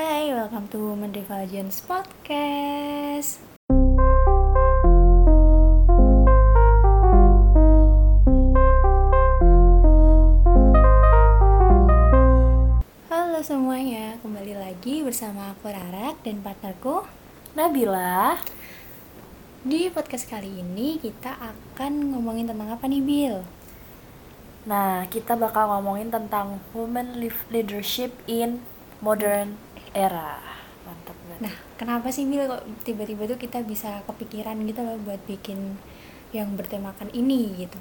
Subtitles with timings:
[0.00, 3.36] Hai, welcome to Women Divergence Podcast.
[13.12, 17.04] Halo semuanya, kembali lagi bersama aku Rarak dan partnerku
[17.52, 18.40] Nabila
[19.60, 23.44] Di podcast kali ini kita akan ngomongin tentang apa nih Bill?
[24.64, 27.20] Nah, kita bakal ngomongin tentang women
[27.52, 28.64] leadership in
[29.04, 29.60] modern
[29.92, 30.40] era.
[30.86, 31.40] Mantap banget.
[31.50, 35.76] Nah, kenapa sih Bill kok tiba-tiba tuh kita bisa kepikiran gitu loh buat bikin
[36.30, 37.78] yang bertemakan ini gitu?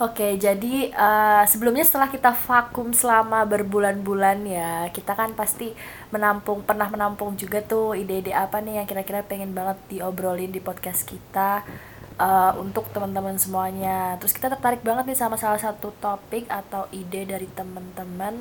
[0.00, 5.76] Oke, jadi eh, sebelumnya setelah kita vakum selama berbulan-bulan ya, kita kan pasti
[6.08, 11.04] menampung, pernah menampung juga tuh ide-ide apa nih yang kira-kira pengen banget diobrolin di podcast
[11.04, 11.68] kita
[12.16, 14.16] eh, untuk teman-teman semuanya.
[14.16, 18.40] Terus kita tertarik banget nih sama salah satu topik atau ide dari teman-teman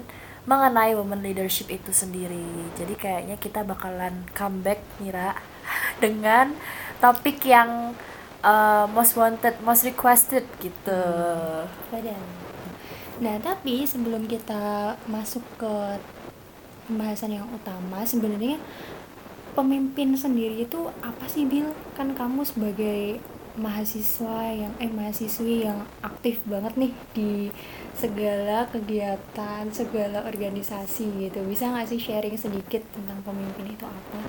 [0.50, 2.74] mengenai women leadership itu sendiri.
[2.74, 5.38] Jadi kayaknya kita bakalan comeback Mira
[6.04, 6.58] dengan
[6.98, 7.94] topik yang
[8.42, 11.02] uh, most wanted, most requested gitu.
[11.94, 12.18] Badan.
[13.22, 16.02] Nah, tapi sebelum kita masuk ke
[16.90, 18.58] pembahasan yang utama, sebenarnya
[19.54, 21.70] pemimpin sendiri itu apa sih, Bill?
[21.94, 23.22] Kan kamu sebagai
[23.60, 27.32] mahasiswa yang eh mahasiswi yang aktif banget nih di
[27.94, 31.44] segala kegiatan, segala organisasi gitu.
[31.44, 34.20] Bisa nggak sih sharing sedikit tentang pemimpin itu apa?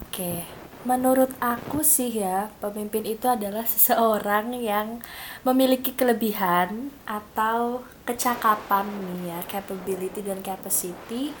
[0.00, 0.48] Oke,
[0.88, 5.04] menurut aku sih ya, pemimpin itu adalah seseorang yang
[5.44, 11.36] memiliki kelebihan atau kecakapan nih ya, capability dan capacity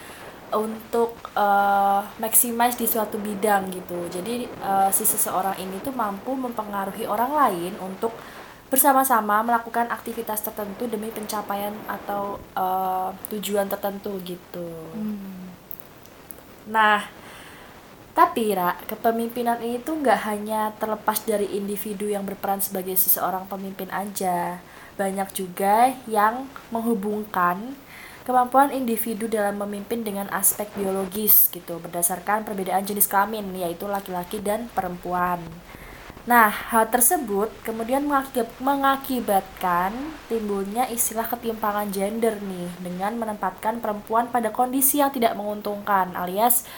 [0.54, 4.08] untuk uh, maximize di suatu bidang gitu.
[4.10, 8.14] Jadi uh, si seseorang ini tuh mampu mempengaruhi orang lain untuk
[8.70, 14.70] bersama-sama melakukan aktivitas tertentu demi pencapaian atau uh, tujuan tertentu gitu.
[14.94, 15.50] Hmm.
[16.70, 17.02] Nah,
[18.14, 23.90] tapi Ra, kepemimpinan ini tuh nggak hanya terlepas dari individu yang berperan sebagai seseorang pemimpin
[23.90, 24.62] aja.
[24.94, 27.74] Banyak juga yang menghubungkan
[28.24, 34.68] kemampuan individu dalam memimpin dengan aspek biologis gitu, berdasarkan perbedaan jenis kelamin, yaitu laki-laki dan
[34.72, 35.40] perempuan.
[36.28, 39.96] Nah, hal tersebut kemudian mengakib- mengakibatkan
[40.28, 46.68] timbulnya istilah ketimpangan gender nih, dengan menempatkan perempuan pada kondisi yang tidak menguntungkan, alias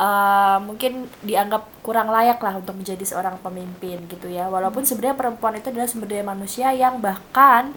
[0.00, 5.58] uh, mungkin dianggap kurang layak lah untuk menjadi seorang pemimpin gitu ya walaupun sebenarnya perempuan
[5.58, 7.74] itu adalah sumber daya manusia yang bahkan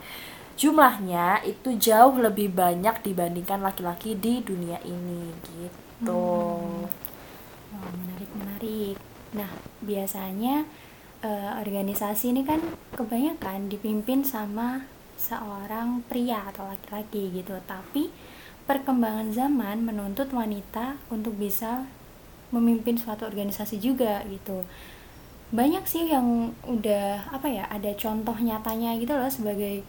[0.59, 6.27] jumlahnya itu jauh lebih banyak dibandingkan laki-laki di dunia ini gitu
[7.69, 8.97] Wah, menarik menarik.
[9.37, 9.49] Nah,
[9.85, 10.65] biasanya
[11.21, 12.59] eh, organisasi ini kan
[12.97, 14.89] kebanyakan dipimpin sama
[15.19, 17.53] seorang pria atau laki-laki gitu.
[17.69, 18.09] Tapi
[18.65, 21.85] perkembangan zaman menuntut wanita untuk bisa
[22.49, 24.65] memimpin suatu organisasi juga gitu.
[25.53, 29.85] Banyak sih yang udah apa ya, ada contoh nyatanya gitu loh sebagai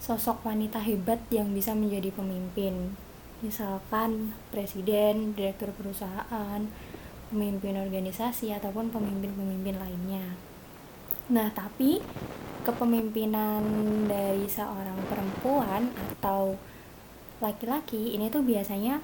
[0.00, 2.94] sosok wanita hebat yang bisa menjadi pemimpin.
[3.44, 6.60] Misalkan presiden, direktur perusahaan,
[7.28, 10.36] pemimpin organisasi ataupun pemimpin-pemimpin lainnya.
[11.26, 11.98] Nah, tapi
[12.62, 13.62] kepemimpinan
[14.06, 16.54] dari seorang perempuan atau
[17.42, 19.02] laki-laki ini tuh biasanya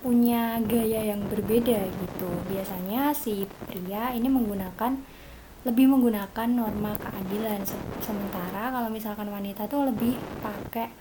[0.00, 2.30] punya gaya yang berbeda gitu.
[2.46, 5.15] Biasanya si pria ini menggunakan
[5.66, 10.94] lebih menggunakan norma keadilan Se- sementara kalau misalkan wanita tuh lebih pakai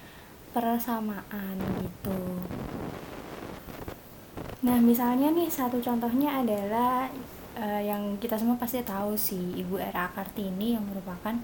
[0.49, 1.55] persamaan
[1.85, 2.41] gitu.
[4.65, 7.05] Nah, misalnya nih satu contohnya adalah
[7.53, 11.37] eh, yang kita semua pasti tahu sih Ibu Era Kartini yang merupakan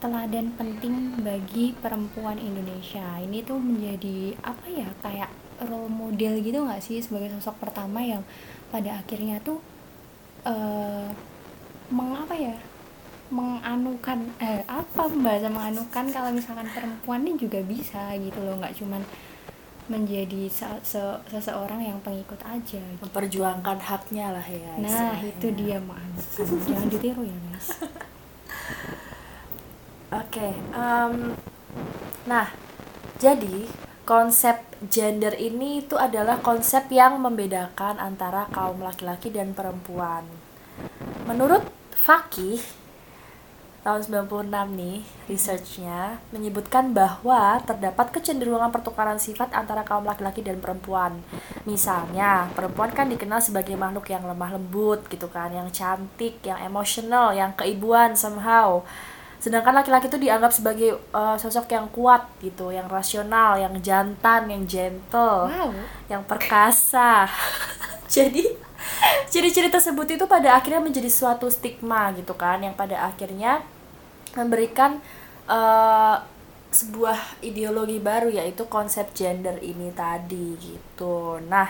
[0.00, 3.16] teladan penting bagi perempuan Indonesia.
[3.16, 5.32] Ini tuh menjadi apa ya kayak
[5.64, 8.20] role model gitu nggak sih sebagai sosok pertama yang
[8.68, 9.60] pada akhirnya tuh
[10.44, 11.08] eh
[11.90, 12.54] mengapa ya
[13.30, 19.02] menganukan eh apa bahasa menganukan kalau misalkan perempuan ini juga bisa gitu loh nggak cuman
[19.86, 23.02] menjadi se- se- seseorang yang pengikut aja gitu.
[23.02, 25.30] memperjuangkan haknya lah ya nah istilahnya.
[25.30, 27.68] itu dia menganukan jangan ditiru ya guys
[30.10, 31.38] Oke, em,
[32.26, 32.50] nah
[33.22, 33.70] jadi
[34.02, 34.58] konsep
[34.90, 40.26] gender ini itu adalah konsep yang membedakan antara kaum laki-laki dan perempuan.
[41.30, 41.62] Menurut
[42.00, 42.60] Fakih
[43.80, 51.24] tahun 96 nih researchnya menyebutkan bahwa terdapat kecenderungan pertukaran sifat antara kaum laki-laki dan perempuan.
[51.64, 57.32] Misalnya, perempuan kan dikenal sebagai makhluk yang lemah lembut gitu kan, yang cantik, yang emosional,
[57.32, 58.84] yang keibuan somehow.
[59.40, 64.68] Sedangkan laki-laki itu dianggap sebagai uh, sosok yang kuat gitu, yang rasional, yang jantan, yang
[64.68, 65.72] gentle, wow
[66.12, 67.24] yang perkasa.
[68.12, 68.69] jadi
[69.32, 73.64] ciri-ciri tersebut itu pada akhirnya menjadi suatu stigma gitu kan yang pada akhirnya
[74.34, 75.02] memberikan
[75.50, 76.22] uh,
[76.70, 81.42] sebuah ideologi baru yaitu konsep gender ini tadi gitu.
[81.50, 81.66] Nah,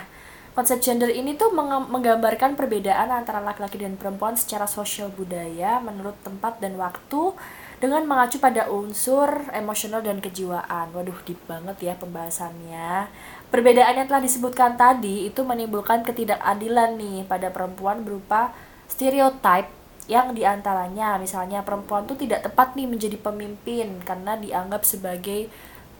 [0.52, 1.56] konsep gender ini tuh
[1.88, 7.32] menggambarkan perbedaan antara laki-laki dan perempuan secara sosial budaya menurut tempat dan waktu
[7.80, 10.92] dengan mengacu pada unsur emosional dan kejiwaan.
[10.92, 13.08] Waduh, deep banget ya pembahasannya.
[13.50, 18.54] Perbedaan yang telah disebutkan tadi itu menimbulkan ketidakadilan nih pada perempuan berupa
[18.86, 19.66] stereotip
[20.06, 25.50] yang di antaranya misalnya perempuan tuh tidak tepat nih menjadi pemimpin karena dianggap sebagai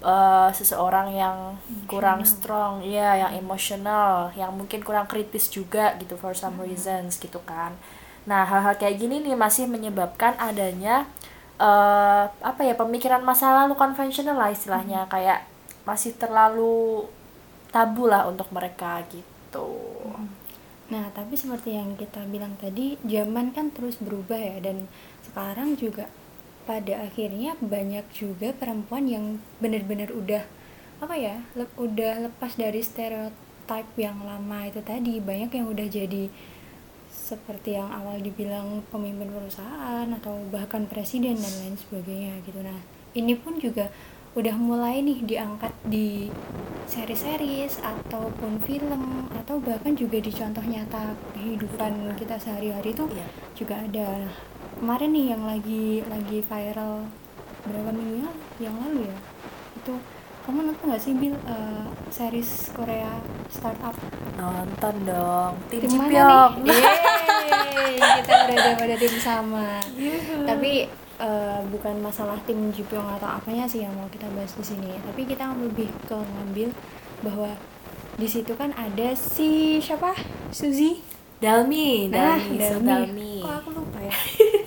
[0.02, 1.37] uh, seseorang yang
[1.87, 7.38] kurang strong ya yang emosional yang mungkin kurang kritis juga gitu for some reasons gitu
[7.43, 7.75] kan.
[8.26, 11.06] Nah hal-hal kayak gini nih masih menyebabkan adanya
[11.58, 15.06] uh, apa ya pemikiran masa lalu konvensional lah istilahnya.
[15.06, 15.46] Kayak
[15.87, 17.08] masih terlalu
[17.70, 19.67] tabu lah untuk mereka gitu.
[20.06, 20.31] Hmm.
[20.90, 24.90] nah tapi seperti yang kita bilang tadi zaman kan terus berubah ya dan
[25.22, 26.11] sekarang juga
[26.67, 29.25] pada akhirnya banyak juga perempuan yang
[29.58, 30.43] benar-benar udah
[31.00, 35.17] apa ya le udah lepas dari stereotip yang lama itu tadi.
[35.19, 36.28] Banyak yang udah jadi
[37.11, 42.61] seperti yang awal dibilang pemimpin perusahaan atau bahkan presiden dan lain sebagainya gitu.
[42.61, 42.78] Nah
[43.17, 43.90] ini pun juga
[44.31, 46.31] udah mulai nih diangkat di
[46.87, 53.27] seri-series ataupun film atau bahkan juga di contoh nyata kehidupan kita sehari-hari itu iya.
[53.59, 54.27] juga ada.
[54.27, 54.35] Nah,
[54.79, 57.06] kemarin nih yang lagi lagi viral
[57.67, 58.31] berapa minggu
[58.62, 59.19] yang lalu ya
[59.77, 59.94] itu
[60.41, 63.12] kamu nonton gak sih Bill uh, series Korea
[63.53, 63.94] startup?
[64.41, 65.53] Nonton dong.
[65.69, 66.53] Tim, tim Jipyong
[68.00, 69.69] kita berada pada tim sama.
[70.47, 70.73] Tapi
[71.20, 74.90] uh, bukan masalah tim Jipyong atau apanya sih yang mau kita bahas di sini.
[75.05, 76.72] Tapi kita lebih ke ngambil
[77.20, 77.52] bahwa
[78.17, 80.17] di situ kan ada si siapa?
[80.50, 81.00] Suzy?
[81.40, 82.84] Dalmi nah, Dalmi, Dalmi.
[82.84, 83.34] Dalmi.
[83.40, 84.17] kok aku lupa ya?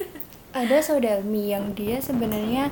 [0.65, 2.69] Ada Sodalmi yang dia sebenarnya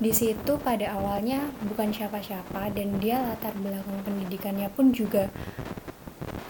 [0.00, 5.28] di situ pada awalnya bukan siapa-siapa dan dia latar belakang pendidikannya pun juga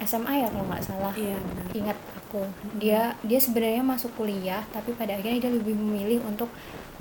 [0.03, 1.15] SMA ya kalau nggak salah.
[1.15, 1.39] Iya,
[1.75, 1.99] ingat
[2.31, 2.47] aku.
[2.79, 6.47] Dia dia sebenarnya masuk kuliah tapi pada akhirnya dia lebih memilih untuk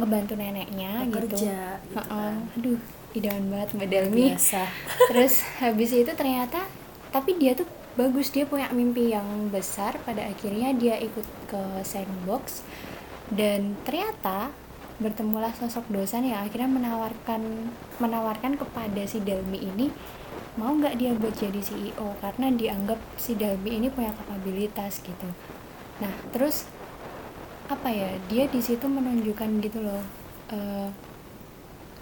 [0.02, 2.34] ngebantu neneknya Bekerja, gitu, gitu kan.
[2.58, 2.80] aduh
[3.14, 4.26] idaman banget mbak Delmi.
[5.14, 6.66] terus habis itu ternyata
[7.14, 10.02] tapi dia tuh bagus dia punya mimpi yang besar.
[10.02, 12.66] Pada akhirnya dia ikut ke sandbox
[13.30, 14.50] dan ternyata
[15.00, 17.72] bertemulah sosok dosen yang akhirnya menawarkan
[18.04, 19.88] menawarkan kepada si Delmi ini
[20.60, 25.30] mau nggak dia buat jadi CEO karena dianggap si Delmi ini punya kapabilitas gitu.
[26.04, 26.68] Nah terus
[27.72, 28.12] apa ya?
[28.28, 30.04] Dia di situ menunjukkan gitu loh
[30.52, 30.92] uh,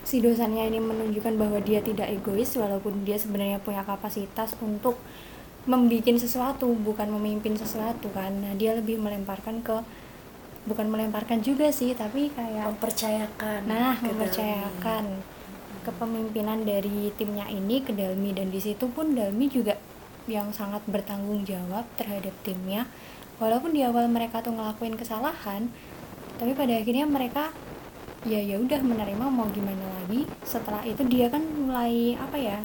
[0.01, 4.97] si dosennya ini menunjukkan bahwa dia tidak egois walaupun dia sebenarnya punya kapasitas untuk
[5.67, 8.33] membuat sesuatu bukan memimpin sesuatu kan.
[8.41, 9.77] Nah dia lebih melemparkan ke
[10.67, 15.23] bukan melemparkan juga sih tapi kayak mempercayakan nah mempercayakan
[15.87, 18.35] kepemimpinan dari timnya ini ke Dalmi.
[18.35, 19.79] Dan di situ pun Dalmi juga
[20.27, 22.91] yang sangat bertanggung jawab terhadap timnya.
[23.39, 25.71] Walaupun di awal mereka tuh ngelakuin kesalahan
[26.37, 27.49] tapi pada akhirnya mereka
[28.25, 30.29] ya ya udah menerima mau gimana lagi.
[30.45, 32.59] Setelah itu dia kan mulai apa ya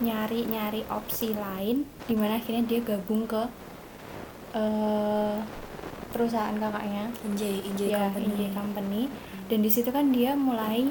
[0.00, 3.42] nyari nyari opsi lain di mana akhirnya dia gabung ke
[4.56, 5.36] uh,
[6.12, 7.08] perusahaan kakaknya.
[7.24, 8.24] Injay Injay ya, Company.
[8.28, 9.02] Injay Company.
[9.48, 10.88] Dan di situ kan dia mulai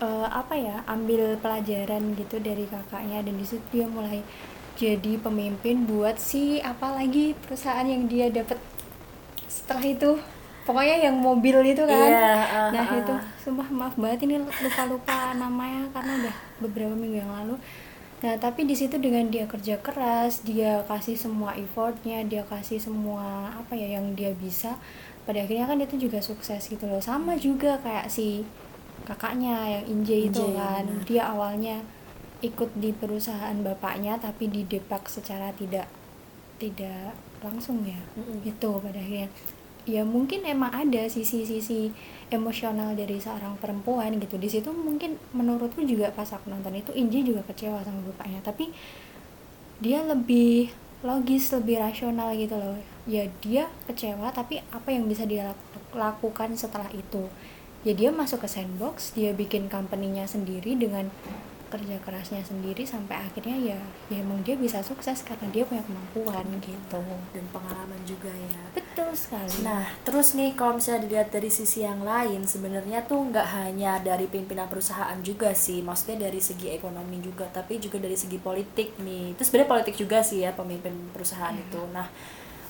[0.00, 4.24] uh, apa ya ambil pelajaran gitu dari kakaknya dan di situ dia mulai
[4.74, 8.56] jadi pemimpin buat si apa lagi perusahaan yang dia dapat
[9.46, 10.10] setelah itu
[10.64, 12.98] pokoknya yang mobil itu kan yeah, uh, nah uh.
[13.00, 13.14] itu
[13.44, 17.56] sumpah maaf banget ini lupa lupa namanya karena udah beberapa minggu yang lalu
[18.20, 23.48] Nah, tapi di situ dengan dia kerja keras, dia kasih semua effortnya, dia kasih semua
[23.56, 24.76] apa ya yang dia bisa,
[25.24, 27.00] pada akhirnya kan itu juga sukses gitu loh.
[27.00, 28.44] Sama juga kayak si
[29.08, 31.04] kakaknya yang Inje itu kan, bener.
[31.08, 31.76] dia awalnya
[32.40, 35.88] ikut di perusahaan bapaknya tapi di depak secara tidak
[36.56, 38.00] tidak langsung ya.
[38.16, 38.38] Mm -hmm.
[38.48, 39.28] Itu pada akhirnya
[39.88, 41.92] ya mungkin emang ada sisi-sisi
[42.28, 47.24] emosional dari seorang perempuan gitu di situ mungkin menurutku juga pas aku nonton itu Inji
[47.24, 48.70] juga kecewa sama bapaknya tapi
[49.80, 50.68] dia lebih
[51.00, 52.76] logis lebih rasional gitu loh
[53.08, 55.56] ya dia kecewa tapi apa yang bisa dia
[55.96, 57.24] lakukan setelah itu
[57.80, 61.08] ya dia masuk ke sandbox dia bikin company-nya sendiri dengan
[61.70, 63.78] kerja kerasnya sendiri sampai akhirnya ya
[64.10, 67.00] ya emang dia bisa sukses karena dia punya kemampuan gitu.
[67.30, 68.62] Dan pengalaman juga ya.
[68.74, 69.62] Betul sekali.
[69.62, 74.26] Nah terus nih kalau misalnya dilihat dari sisi yang lain sebenarnya tuh nggak hanya dari
[74.26, 79.38] pimpinan perusahaan juga sih maksudnya dari segi ekonomi juga tapi juga dari segi politik nih.
[79.38, 81.64] Itu sebenarnya politik juga sih ya pemimpin perusahaan hmm.
[81.70, 81.80] itu.
[81.94, 82.10] Nah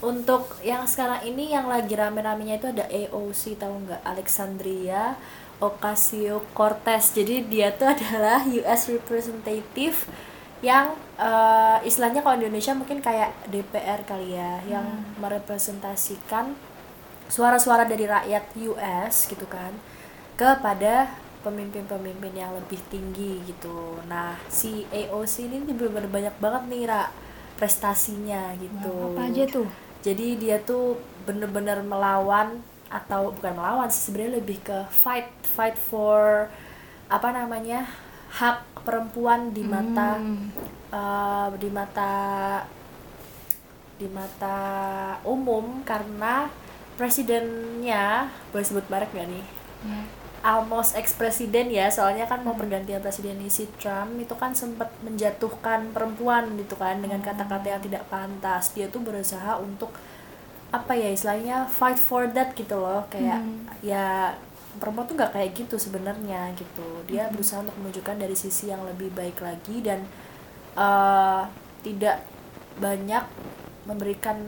[0.01, 5.17] untuk yang sekarang ini yang lagi rame-ramenya itu ada AOC tahu nggak Alexandria
[5.61, 7.13] Ocasio-Cortez.
[7.13, 10.09] Jadi dia tuh adalah US representative
[10.61, 14.69] yang uh, istilahnya kalau Indonesia mungkin kayak DPR kali ya, hmm.
[14.69, 14.87] yang
[15.21, 16.53] merepresentasikan
[17.31, 19.71] suara-suara dari rakyat US gitu kan
[20.35, 24.01] kepada pemimpin-pemimpin yang lebih tinggi gitu.
[24.09, 27.03] Nah, si AOC ini benar-benar banyak banget nih Ra
[27.57, 28.93] prestasinya gitu.
[28.93, 29.69] Nah, apa aja tuh?
[30.01, 30.97] Jadi dia tuh
[31.29, 36.51] bener-bener melawan atau bukan melawan sih sebenarnya lebih ke fight fight for
[37.07, 37.87] apa namanya
[38.35, 40.47] hak perempuan di mata hmm.
[40.91, 42.15] uh, di mata
[43.95, 44.59] di mata
[45.23, 46.51] umum karena
[46.99, 49.45] presidennya boleh sebut merek gak nih
[49.87, 50.20] yeah.
[50.41, 52.63] Almost ex presiden ya soalnya kan mau hmm.
[52.65, 58.09] pergantian presiden si Trump itu kan sempat menjatuhkan perempuan gitu kan dengan kata-kata yang tidak
[58.09, 59.93] pantas dia tuh berusaha untuk
[60.71, 63.85] apa ya istilahnya fight for that gitu loh kayak hmm.
[63.85, 64.33] ya
[64.81, 67.37] perempuan tuh nggak kayak gitu sebenarnya gitu dia hmm.
[67.37, 70.09] berusaha untuk menunjukkan dari sisi yang lebih baik lagi dan
[70.79, 71.45] uh,
[71.85, 72.25] tidak
[72.81, 73.25] banyak
[73.85, 74.39] memberikan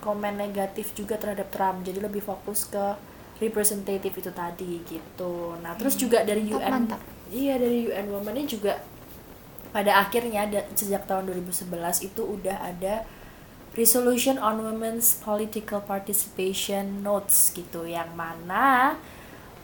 [0.00, 2.96] komen negatif juga terhadap Trump jadi lebih fokus ke
[3.40, 6.02] representative itu tadi gitu nah terus hmm.
[6.02, 7.00] juga dari UN mantap.
[7.32, 8.80] iya dari UN Women ini juga
[9.74, 13.04] pada akhirnya sejak tahun 2011 itu udah ada
[13.76, 18.96] Resolution on Women's Political Participation Notes gitu yang mana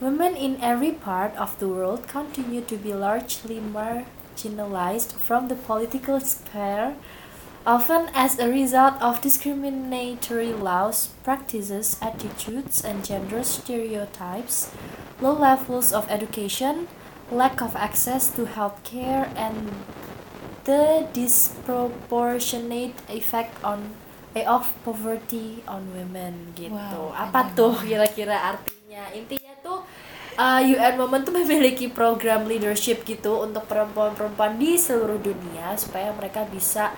[0.05, 6.21] women in every part of the world continue to be largely marginalized from the political
[6.21, 6.93] sphere
[7.66, 14.71] often as a result of discriminatory laws, practices, attitudes, and gender stereotypes,
[15.21, 16.88] low levels of education,
[17.31, 19.71] lack of access to healthcare, and
[20.64, 23.95] the disproportionate effect on
[24.33, 26.73] pay off poverty on women gitu.
[26.73, 29.12] Wow, Apa tuh kira-kira artinya?
[29.12, 29.85] Intinya tuh
[30.40, 36.49] uh, UN Women tuh memiliki program leadership gitu untuk perempuan-perempuan di seluruh dunia supaya mereka
[36.49, 36.97] bisa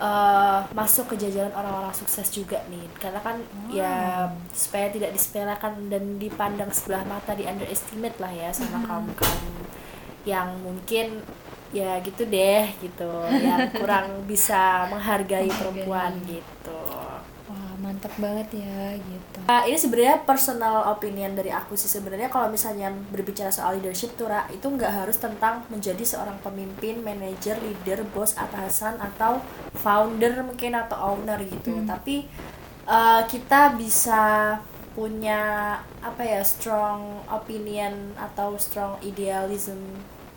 [0.00, 2.88] uh, masuk ke jajaran orang-orang sukses juga nih.
[2.96, 3.70] Karena kan wow.
[3.70, 3.94] ya
[4.50, 9.44] supaya tidak disepelekan dan dipandang sebelah mata di underestimate lah ya sama kaum kaum
[10.24, 11.20] yang mungkin
[11.70, 13.12] ya gitu deh gitu.
[13.28, 15.52] Yang kurang bisa menghargai.
[15.52, 17.09] perempuan gitu
[18.00, 19.38] mantap banget ya gitu.
[19.44, 22.32] Uh, ini sebenarnya personal opinion dari aku sih sebenarnya.
[22.32, 28.00] Kalau misalnya berbicara soal leadership tuh itu nggak harus tentang menjadi seorang pemimpin manajer leader
[28.16, 29.44] bos atasan atau
[29.76, 31.76] founder mungkin atau owner gitu.
[31.76, 31.84] Hmm.
[31.84, 32.24] tapi
[32.88, 34.56] uh, kita bisa
[34.96, 39.76] punya apa ya strong opinion atau strong idealism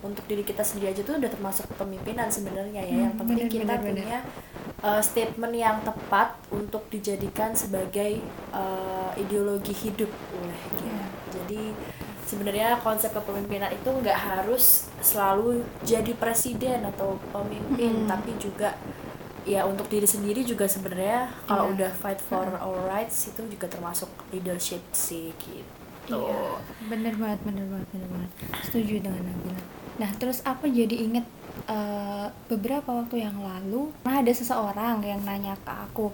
[0.03, 2.91] untuk diri kita sendiri aja tuh udah termasuk kepemimpinan sebenarnya ya.
[2.91, 4.20] Hmm, yang penting bener, kita bener, punya
[4.84, 8.20] Uh, statement yang tepat untuk dijadikan sebagai
[8.52, 11.08] uh, ideologi hidup oleh dia yeah.
[11.32, 11.63] jadi
[12.28, 18.12] sebenarnya konsep kepemimpinan itu nggak harus selalu jadi presiden atau pemimpin hmm.
[18.12, 18.75] tapi juga
[19.48, 21.75] ya untuk diri sendiri juga sebenarnya kalau yeah.
[21.80, 26.60] udah fight for our rights itu juga termasuk leadership sih gitu iya
[26.92, 28.32] bener banget bener banget bener banget
[28.68, 29.63] setuju dengan Nabila
[30.02, 31.25] Nah, terus aku jadi inget
[31.69, 36.10] uh, beberapa waktu yang lalu, nah ada seseorang yang nanya ke aku,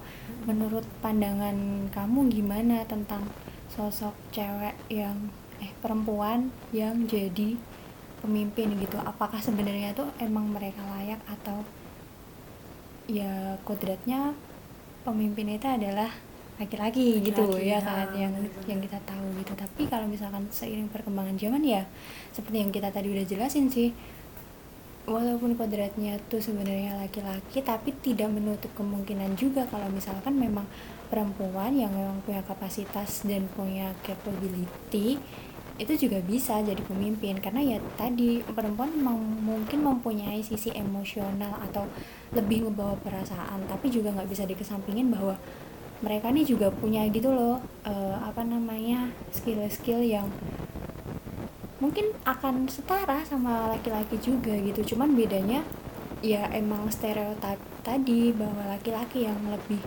[0.45, 3.23] menurut pandangan kamu gimana tentang
[3.71, 5.29] sosok cewek yang
[5.59, 7.59] eh perempuan yang jadi
[8.23, 8.99] pemimpin gitu?
[8.99, 11.63] Apakah sebenarnya tuh emang mereka layak atau
[13.09, 14.37] ya kodratnya
[15.01, 16.11] pemimpin itu adalah
[16.59, 18.35] laki-laki gitu ya, ya kan yang
[18.67, 21.87] yang kita tahu gitu tapi kalau misalkan seiring perkembangan zaman ya
[22.35, 23.95] seperti yang kita tadi udah jelasin sih
[25.09, 30.69] walaupun kodratnya tuh sebenarnya laki-laki tapi tidak menutup kemungkinan juga kalau misalkan memang
[31.09, 35.17] perempuan yang memang punya kapasitas dan punya capability
[35.79, 37.39] itu juga bisa jadi pemimpin.
[37.39, 41.87] Karena ya tadi perempuan memang mungkin mempunyai sisi emosional atau
[42.35, 45.39] lebih membawa perasaan tapi juga nggak bisa dikesampingin bahwa
[45.99, 50.31] mereka nih juga punya gitu loh uh, apa namanya skill-skill yang
[51.79, 54.95] mungkin akan setara sama laki-laki juga gitu.
[54.95, 55.63] Cuman bedanya
[56.19, 59.79] ya emang stereotip tadi bahwa laki-laki yang lebih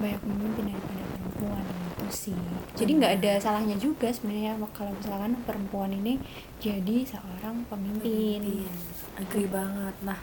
[0.00, 2.40] banyak memimpin daripada perempuan itu sih.
[2.76, 6.20] Jadi nggak ada salahnya juga sebenarnya kalau misalkan perempuan ini
[6.60, 9.20] jadi seorang pemimpin, pemimpin.
[9.20, 9.94] agree banget.
[10.04, 10.18] Nah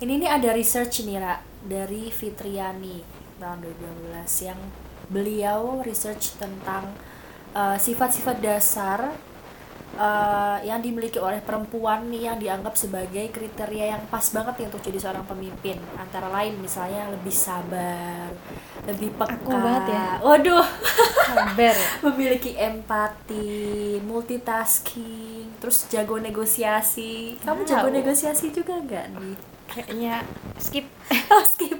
[0.00, 3.04] ini nih ada research nih Ra, dari Fitriani
[3.40, 3.64] tahun
[4.12, 4.60] 2012 yang
[5.12, 6.92] beliau research tentang
[7.52, 8.98] eh, sifat-sifat uh, dasar
[9.96, 14.82] uh, yang dimiliki oleh perempuan nih yang dianggap sebagai kriteria yang pas banget nih untuk
[14.84, 15.80] jadi seorang pemimpin.
[15.98, 18.30] Antara lain misalnya lebih sabar
[18.86, 19.36] lebih peka.
[19.40, 20.08] Aku banget ya.
[20.22, 20.66] Waduh.
[21.26, 21.76] Sabar
[22.10, 27.36] memiliki empati multitasking terus jago negosiasi.
[27.40, 29.34] Kamu jago negosiasi juga nggak nih?
[29.70, 30.14] Kayaknya
[30.58, 30.86] skip.
[31.30, 31.78] Oh, skip.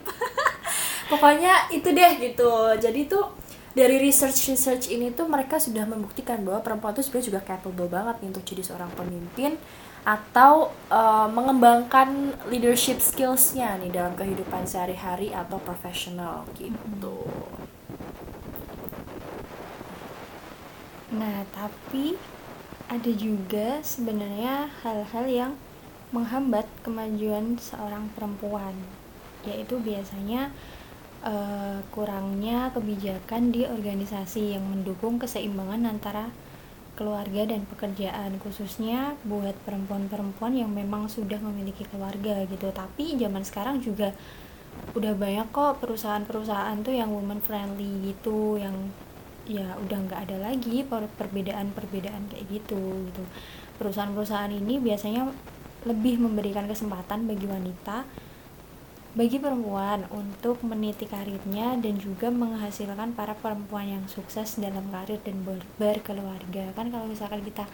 [1.11, 2.55] Pokoknya itu deh gitu.
[2.79, 3.40] Jadi tuh
[3.71, 8.17] dari research research ini tuh mereka sudah membuktikan bahwa perempuan itu sebenarnya juga capable banget
[8.19, 9.55] nih untuk jadi seorang pemimpin
[10.03, 17.21] atau uh, mengembangkan leadership skillsnya nih dalam kehidupan sehari-hari atau profesional gitu.
[21.15, 22.17] Nah tapi
[22.91, 25.53] ada juga sebenarnya hal-hal yang
[26.11, 28.75] menghambat kemajuan seorang perempuan
[29.47, 30.51] yaitu biasanya
[31.25, 36.33] uh, kurangnya kebijakan di organisasi yang mendukung keseimbangan antara
[37.01, 42.69] keluarga dan pekerjaan khususnya buat perempuan-perempuan yang memang sudah memiliki keluarga gitu.
[42.69, 44.13] Tapi zaman sekarang juga
[44.93, 48.93] udah banyak kok perusahaan-perusahaan tuh yang woman friendly gitu yang
[49.49, 53.25] ya udah nggak ada lagi perbedaan-perbedaan kayak gitu gitu.
[53.81, 55.25] Perusahaan-perusahaan ini biasanya
[55.89, 58.05] lebih memberikan kesempatan bagi wanita
[59.11, 65.43] bagi perempuan untuk meniti karirnya dan juga menghasilkan para perempuan yang sukses dalam karir dan
[65.43, 66.71] ber berkeluarga.
[66.79, 67.67] Kan kalau misalkan kita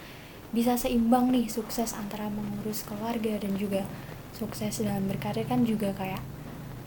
[0.56, 3.84] bisa seimbang nih sukses antara mengurus keluarga dan juga
[4.32, 6.24] sukses dalam berkarir kan juga kayak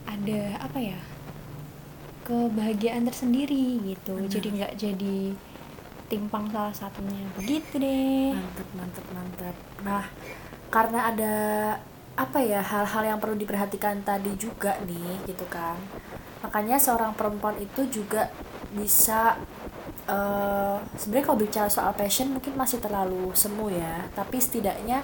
[0.10, 1.00] ada apa ya
[2.25, 4.18] kebahagiaan tersendiri gitu.
[4.18, 4.34] Benar.
[4.34, 5.18] jadi nggak jadi
[6.10, 7.22] timpang salah satunya.
[7.38, 8.34] Begitu deh.
[8.34, 9.56] Mantep mantep mantep.
[9.86, 10.06] Nah
[10.74, 11.34] karena ada
[12.20, 15.80] apa ya hal-hal yang perlu diperhatikan tadi juga nih gitu kan.
[16.44, 18.28] Makanya seorang perempuan itu juga
[18.76, 19.40] bisa
[20.04, 24.04] uh, sebenarnya kalau bicara soal passion mungkin masih terlalu semu ya.
[24.12, 25.00] Tapi setidaknya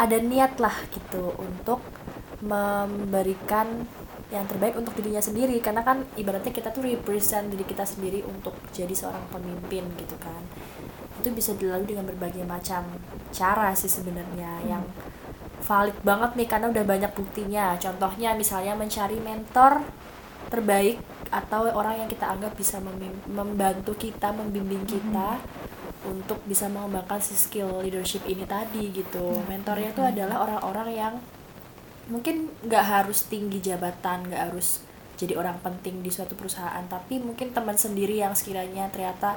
[0.00, 1.84] ada niat lah gitu untuk
[2.40, 3.84] memberikan
[4.32, 5.60] yang terbaik untuk dirinya sendiri.
[5.60, 10.40] Karena kan ibaratnya kita tuh represent diri kita sendiri untuk jadi seorang pemimpin gitu kan.
[11.20, 12.96] Itu bisa dilalui dengan berbagai macam
[13.28, 14.68] cara sih sebenarnya hmm.
[14.72, 14.84] yang
[15.64, 19.80] valid banget nih karena udah banyak buktinya contohnya misalnya mencari mentor
[20.46, 21.02] terbaik
[21.34, 22.78] atau orang yang kita anggap bisa
[23.26, 26.12] membantu kita membimbing kita hmm.
[26.12, 29.50] untuk bisa mengembangkan si skill leadership ini tadi gitu hmm.
[29.50, 30.12] mentornya itu hmm.
[30.14, 31.14] adalah orang-orang yang
[32.06, 34.86] mungkin nggak harus tinggi jabatan nggak harus
[35.18, 39.34] jadi orang penting di suatu perusahaan tapi mungkin teman sendiri yang sekiranya ternyata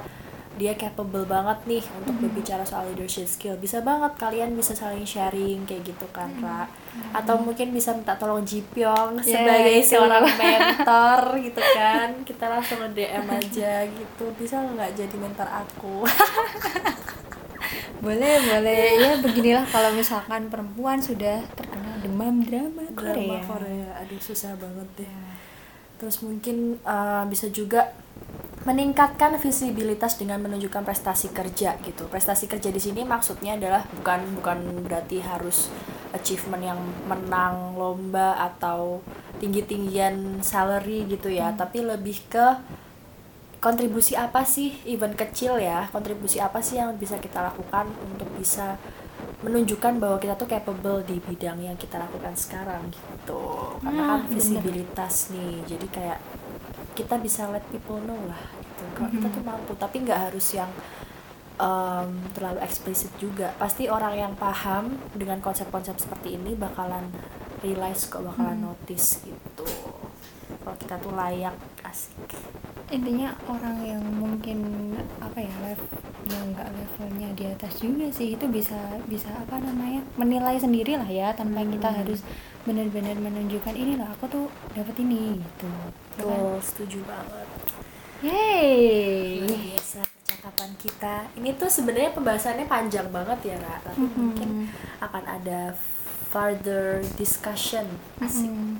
[0.58, 2.24] dia capable banget nih untuk mm-hmm.
[2.26, 3.54] berbicara soal leadership skill.
[3.54, 6.46] Bisa banget kalian bisa saling sharing kayak gitu kan mm-hmm.
[6.46, 6.66] Ra.
[7.14, 9.90] Atau mungkin bisa minta tolong Jipyong yeah, sebagai itu.
[9.94, 12.08] seorang mentor gitu kan.
[12.26, 14.24] Kita langsung DM aja gitu.
[14.34, 16.02] Bisa nggak jadi mentor aku?
[18.00, 18.84] Boleh boleh.
[18.96, 23.88] Ya beginilah kalau misalkan perempuan sudah terkenal demam drama Korea drama Korea.
[24.00, 25.08] Aduh susah banget deh.
[25.08, 25.28] Ya.
[26.00, 27.92] terus mungkin uh, bisa juga
[28.60, 32.04] meningkatkan visibilitas dengan menunjukkan prestasi kerja gitu.
[32.12, 35.72] Prestasi kerja di sini maksudnya adalah bukan bukan berarti harus
[36.12, 39.00] achievement yang menang lomba atau
[39.40, 41.56] tinggi-tinggian salary gitu ya, hmm.
[41.56, 42.46] tapi lebih ke
[43.60, 48.76] kontribusi apa sih even kecil ya, kontribusi apa sih yang bisa kita lakukan untuk bisa
[49.40, 53.40] menunjukkan bahwa kita tuh capable di bidang yang kita lakukan sekarang gitu.
[53.80, 55.32] Karena kan hmm, visibilitas bener.
[55.32, 55.54] nih.
[55.64, 56.18] Jadi kayak
[57.00, 59.24] kita bisa let people know lah gitu kalau mm -hmm.
[59.24, 60.68] kita tuh mampu tapi nggak harus yang
[61.56, 67.08] um, terlalu eksplisit juga pasti orang yang paham dengan konsep-konsep seperti ini bakalan
[67.64, 68.66] realize kok bakalan mm.
[68.68, 69.64] notice gitu
[70.60, 71.56] kalau kita tuh layak
[71.88, 72.36] asik
[72.92, 74.92] intinya orang yang mungkin
[75.24, 75.54] apa ya
[76.30, 78.78] yang nggak levelnya di atas juga sih itu bisa
[79.10, 81.70] bisa apa namanya menilai sendiri lah ya tanpa hmm.
[81.74, 82.20] kita harus
[82.62, 85.70] benar-benar menunjukkan ini lah aku tuh dapat ini gitu
[86.20, 87.48] Betul, setuju banget.
[88.20, 89.40] Yeay.
[89.48, 91.14] Luar biasa percakapan kita.
[91.40, 93.80] Ini tuh sebenarnya pembahasannya panjang banget ya, Ra.
[93.80, 94.20] Tapi mm -hmm.
[94.20, 94.50] mungkin
[95.00, 95.60] akan ada
[96.28, 97.88] further discussion.
[98.20, 98.52] Asik.
[98.52, 98.72] Mm -hmm.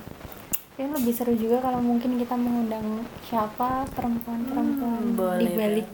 [0.76, 5.86] Ya lebih seru juga kalau mungkin kita mengundang siapa perempuan-perempuan hmm, di balik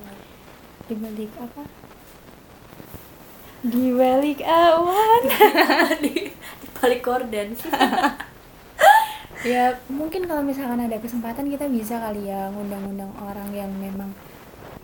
[0.87, 1.62] di balik apa?
[3.66, 5.22] Di balik awan.
[6.03, 6.31] di,
[6.62, 7.49] di balik korden.
[9.46, 14.11] ya mungkin kalau misalkan ada kesempatan kita bisa kali ya ngundang-undang orang yang memang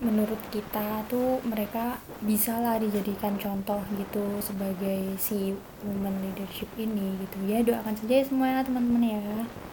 [0.03, 5.55] menurut kita tuh mereka bisa lah dijadikan contoh gitu sebagai si
[5.87, 9.23] woman leadership ini gitu ya doakan saja ya semua ya teman-teman ya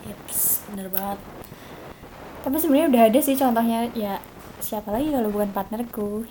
[0.06, 1.20] Yeps, bener banget.
[2.46, 4.22] tapi sebenarnya udah ada sih contohnya ya
[4.60, 6.24] siapa lagi kalau bukan partnerku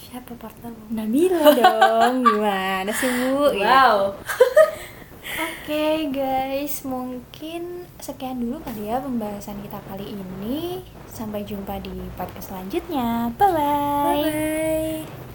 [0.00, 0.90] Siapa partnermu?
[0.90, 3.68] Nabila dong gimana sih bu Ya.
[3.68, 4.16] Wow.
[5.46, 10.82] Oke guys, mungkin sekian dulu kali ya pembahasan kita kali ini.
[11.06, 13.30] Sampai jumpa di podcast selanjutnya.
[13.38, 14.22] Bye bye.
[14.26, 15.29] Bye.